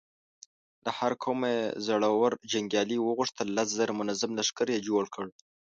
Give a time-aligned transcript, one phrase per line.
[0.85, 5.25] له هر قومه يې زړور جنګيالي وغوښتل، لس زره منظم لښکر يې جوړ کړ.